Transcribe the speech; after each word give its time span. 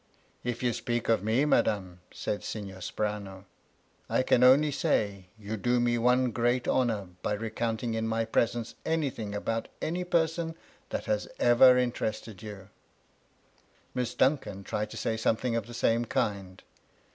"If 0.43 0.63
you 0.63 0.73
speak 0.73 1.09
of 1.09 1.21
me, 1.23 1.45
madame," 1.45 1.99
said 2.11 2.43
Signor 2.43 2.79
Sperano," 2.79 3.45
I 4.17 4.23
can 4.23 4.43
only 4.43 4.71
say 4.71 5.27
you 5.37 5.57
do 5.57 5.79
me 5.79 5.99
one 5.99 6.31
great 6.31 6.67
honour 6.67 7.09
by 7.21 7.33
re 7.33 7.51
counting 7.51 7.93
in 7.93 8.07
my 8.07 8.25
presence 8.25 8.73
anything 8.83 9.35
about 9.35 9.67
any 9.79 10.03
person 10.03 10.55
that 10.89 11.05
has 11.05 11.27
ever 11.39 11.77
interested 11.77 12.41
you." 12.41 12.69
Miss 13.93 14.15
Duncan 14.15 14.63
tried 14.63 14.89
to 14.89 14.97
say 14.97 15.17
something 15.17 15.55
of 15.55 15.67
the 15.67 15.73
same 15.75 16.05
kind. 16.05 16.63